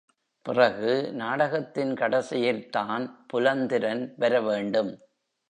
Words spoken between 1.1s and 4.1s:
நாடகத்தின் கடைசியில்தான் புலந்திரன்